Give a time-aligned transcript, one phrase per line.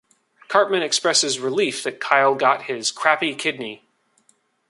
[0.47, 3.83] Cartman expresses relief that Kyle got his "crappy kidney".